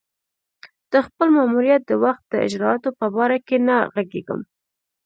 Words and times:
د 0.91 0.93
خپل 1.05 1.27
ماموریت 1.37 1.81
د 1.87 1.91
وخت 2.03 2.23
د 2.27 2.33
اجرآتو 2.47 2.89
په 2.99 3.05
باره 3.15 3.37
کې 3.47 3.57
نه 3.67 3.75
ږغېږم. 3.95 4.41